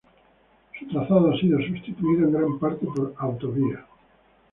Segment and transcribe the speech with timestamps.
[0.79, 3.85] Su trazado ha sido sustituido en gran parte por autovía.